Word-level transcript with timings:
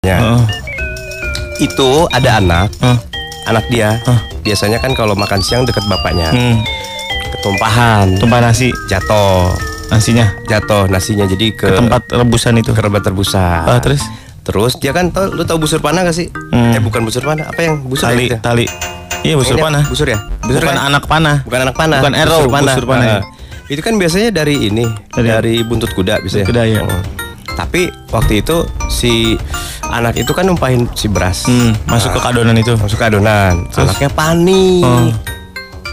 Ya. 0.00 0.16
Heeh. 0.16 0.42
Itu 1.60 2.08
ada 2.08 2.40
anak, 2.40 2.72
Heeh. 2.80 2.98
anak 3.44 3.68
dia. 3.68 4.00
Hah? 4.00 4.16
Biasanya 4.40 4.80
kan 4.80 4.96
kalau 4.96 5.12
makan 5.12 5.44
siang 5.44 5.68
deket 5.68 5.84
bapaknya, 5.84 6.32
Hmm. 6.32 6.56
ketumpahan, 7.30 8.16
Tumpah 8.16 8.40
nasi 8.40 8.72
jatuh, 8.88 9.52
nasinya 9.92 10.32
jatuh 10.48 10.88
nasinya 10.88 11.28
jadi 11.28 11.52
ke, 11.52 11.68
ke 11.68 11.76
tempat 11.76 12.08
rebusan 12.10 12.56
itu. 12.56 12.72
ke 12.72 12.80
rebet 12.80 13.04
terbusa. 13.04 13.68
Ah, 13.68 13.76
terus 13.76 14.00
Terus 14.40 14.80
dia 14.80 14.90
kan 14.90 15.12
tau, 15.12 15.28
lu 15.28 15.44
tau 15.44 15.60
busur 15.60 15.84
panah 15.84 16.00
gak 16.00 16.16
sih? 16.16 16.32
Hmm. 16.48 16.72
Eh 16.72 16.80
bukan 16.80 17.04
busur 17.04 17.20
panah, 17.20 17.44
apa 17.44 17.60
yang 17.60 17.84
busur 17.84 18.08
tali 18.08 18.32
ya? 18.32 18.40
tali. 18.40 18.64
Iya 19.20 19.36
busur 19.36 19.60
panah. 19.60 19.84
Busur 19.84 20.08
ya? 20.08 20.16
Busur 20.40 20.64
Bukan 20.64 20.74
kan? 20.74 20.88
anak 20.88 21.04
panah. 21.04 21.36
Bukan 21.44 21.60
anak 21.60 21.76
panah. 21.76 22.00
Bukan 22.00 22.14
arrow, 22.16 22.48
busur 22.48 22.84
panah. 22.88 23.20
Ah. 23.20 23.22
Itu 23.68 23.84
kan 23.84 24.00
biasanya 24.00 24.32
dari 24.32 24.64
ini, 24.64 24.88
Dari- 25.12 25.28
dari, 25.28 25.54
buntut 25.60 25.92
kuda 25.92 26.24
bisa. 26.24 26.40
Kuda, 26.40 26.64
ya. 26.64 26.88
Tapi 27.52 27.92
waktu 28.08 28.40
itu 28.40 28.64
si 28.88 29.36
anak 29.90 30.14
itu 30.16 30.30
kan 30.30 30.46
numpahin 30.46 30.86
si 30.94 31.06
beras. 31.06 31.44
Hmm, 31.44 31.74
masuk 31.86 32.14
ke 32.16 32.20
kadonan 32.22 32.56
itu. 32.56 32.74
Masuk 32.78 32.98
ke 32.98 33.06
adonan. 33.06 33.66
Terus? 33.74 33.90
Anaknya 33.90 34.10
panik. 34.14 34.84
Oh. 34.86 35.10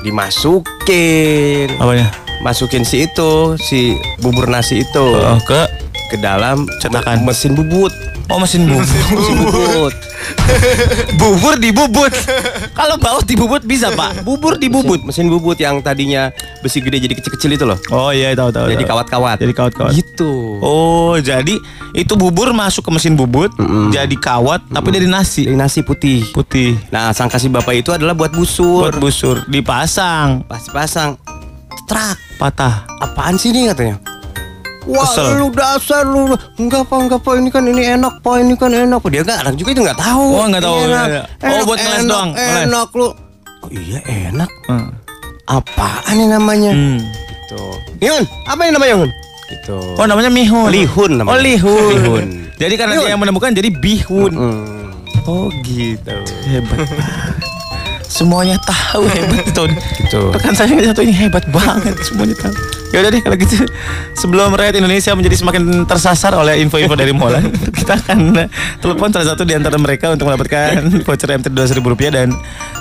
Dimasukin. 0.05 1.67
Apanya? 1.81 2.07
Masukin 2.39 2.85
si 2.85 3.09
itu, 3.09 3.57
si 3.57 3.97
bubur 4.21 4.45
nasi 4.45 4.85
itu 4.85 5.01
Oh, 5.01 5.41
ke 5.41 5.86
ke 6.07 6.17
dalam 6.17 6.65
Cetakan. 6.77 7.23
mesin 7.23 7.53
bubut. 7.53 7.91
Oh 8.27 8.37
mesin 8.37 8.63
bubut. 8.63 8.83
Mesin 9.13 9.35
bubut. 9.39 9.93
bubur 11.15 11.55
dibubut. 11.55 12.11
Kalau 12.73 12.95
baut 12.97 13.23
dibubut 13.23 13.63
bisa 13.63 13.87
pak. 13.89 14.21
Bubur 14.21 14.55
dibubut. 14.55 14.99
Mesin, 14.99 15.23
mesin 15.23 15.27
bubut 15.29 15.55
yang 15.55 15.79
tadinya 15.79 16.27
besi 16.59 16.79
gede 16.79 16.99
jadi 16.99 17.13
kecil-kecil 17.13 17.51
itu 17.53 17.63
loh. 17.63 17.79
Oh 17.87 18.11
iya 18.11 18.33
tahu 18.33 18.51
tahu. 18.51 18.67
Jadi 18.67 18.83
kawat-kawat. 18.83 19.37
Jadi 19.39 19.53
kawat-kawat. 19.53 19.93
Gitu. 19.93 20.59
Oh 20.59 21.15
jadi 21.15 21.55
itu 21.93 22.13
bubur 22.13 22.51
masuk 22.51 22.83
ke 22.83 22.91
mesin 22.91 23.15
bubut 23.15 23.49
jadi 23.89 24.11
kawat 24.13 24.59
tapi 24.67 24.91
dari 24.91 25.07
nasi 25.07 25.45
Dari 25.45 25.55
nasi 25.55 25.79
putih. 25.81 26.27
putih 26.29 26.75
Nah, 26.89 27.11
sang 27.11 27.27
kasih 27.27 27.47
bapak 27.47 27.77
itu 27.77 27.89
adalah 27.89 28.11
buat 28.11 28.31
busur. 28.31 28.83
buat 28.83 28.99
busur 28.99 29.47
dipasang 29.47 30.43
Pas 30.43 30.67
pasang 30.67 31.15
trak. 31.85 32.19
patah. 32.35 32.83
Apaan 32.99 33.39
sih 33.39 33.49
ini 33.49 33.65
katanya? 33.67 33.97
Wah 34.87 35.03
Kesel. 35.03 35.35
lu 35.35 35.47
dasar 35.51 36.03
lu 36.03 36.31
Enggak 36.55 36.87
pak 36.87 36.97
enggak 36.97 37.19
pak 37.19 37.33
ini 37.35 37.49
kan 37.49 37.61
ini 37.61 37.83
enak 37.85 38.23
pak 38.23 38.39
ini 38.39 38.55
kan 38.55 38.71
enak 38.71 39.03
Dia 39.05 39.21
enggak 39.21 39.39
anak 39.41 39.53
juga 39.55 39.69
itu 39.71 39.81
enggak 39.83 39.99
tahu 39.99 40.27
Oh, 40.31 40.45
nggak 40.47 40.63
tahu, 40.63 40.75
enak, 40.81 41.05
iya, 41.05 41.21
iya. 41.43 41.51
Oh, 41.51 41.63
buat 41.63 41.77
ngeles 41.77 41.99
enak, 41.99 42.09
doang. 42.09 42.29
Enak 42.33 42.89
lu 42.93 43.07
Oh 43.57 43.69
iya 43.69 43.99
enak 44.07 44.51
Hmm. 44.65 44.89
Apaan 45.45 46.13
ini 46.13 46.25
namanya 46.25 46.71
Hmm. 46.71 46.99
Gitu 47.03 47.61
Yun 48.01 48.23
apa 48.45 48.61
ini 48.61 48.71
namanya 48.73 48.93
Yun? 48.95 49.11
Gitu 49.47 49.77
Oh 49.95 50.05
namanya 50.05 50.27
mihun. 50.29 50.67
Lihun 50.69 51.11
namanya. 51.15 51.31
Oh 51.31 51.39
lihun. 51.39 51.91
Lihun. 51.93 52.25
Jadi 52.55 52.73
karena 52.75 52.93
Lihun. 52.93 53.03
dia 53.03 53.11
yang 53.11 53.21
menemukan 53.21 53.51
jadi 53.51 53.69
bihun. 53.71 54.31
Hmm. 54.33 54.91
Oh 55.23 55.47
gitu. 55.61 56.15
Hebat. 56.45 56.79
Semuanya 58.17 58.57
tahu 58.65 59.05
hebat 59.05 59.45
Ton. 59.53 59.69
Gitu 60.01 60.33
Rekan 60.33 60.57
saya 60.57 60.73
yang 60.73 60.89
satu 60.89 61.05
ini 61.05 61.13
hebat 61.13 61.45
banget 61.53 61.93
semuanya 62.01 62.33
tahu. 62.33 62.53
Ya 62.89 63.05
udah 63.05 63.11
deh 63.13 63.21
kalau 63.21 63.37
gitu 63.37 63.61
sebelum 64.17 64.57
rakyat 64.57 64.81
Indonesia 64.81 65.13
menjadi 65.13 65.37
semakin 65.37 65.85
tersasar 65.85 66.33
oleh 66.33 66.57
info-info 66.65 66.97
dari 66.97 67.13
Molan, 67.13 67.45
kita 67.77 67.99
akan 67.99 68.49
telepon 68.81 69.13
salah 69.13 69.37
satu 69.37 69.45
di 69.45 69.53
antara 69.53 69.77
mereka 69.77 70.09
untuk 70.09 70.25
mendapatkan 70.25 70.81
voucher 71.05 71.29
MT 71.29 71.53
dua 71.53 71.69
ribu 71.69 71.93
rupiah 71.93 72.09
dan 72.09 72.33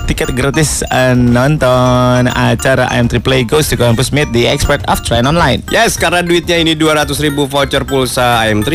tiket 0.09 0.33
gratis 0.33 0.81
eh, 0.89 1.13
nonton 1.13 2.25
acara 2.33 2.89
M3 2.97 3.21
Play 3.21 3.45
Goes 3.45 3.69
to 3.69 3.77
Campus 3.77 4.09
Meet 4.09 4.33
the 4.33 4.49
Expert 4.49 4.81
of 4.89 5.05
Trend 5.05 5.29
Online. 5.29 5.61
Yes 5.69 5.99
karena 5.99 6.25
duitnya 6.25 6.57
ini 6.57 6.73
200 6.73 7.13
ribu 7.21 7.45
voucher 7.45 7.85
pulsa 7.85 8.41
AM3 8.47 8.73